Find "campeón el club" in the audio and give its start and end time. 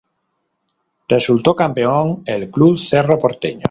1.55-2.75